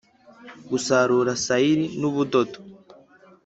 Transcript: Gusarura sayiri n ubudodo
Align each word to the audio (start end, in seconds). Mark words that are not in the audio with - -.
Gusarura 0.69 1.31
sayiri 1.45 1.85
n 1.99 2.01
ubudodo 2.09 2.57